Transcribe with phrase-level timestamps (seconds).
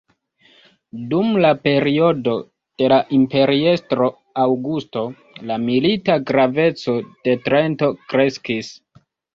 [1.11, 2.33] Dum la periodo
[2.83, 4.09] de la imperiestro
[4.47, 5.07] Augusto,
[5.53, 8.77] la milita graveco de Trento kreskis.